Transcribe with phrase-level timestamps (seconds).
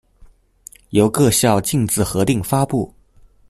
[0.89, 2.91] 由各校逕自核定發布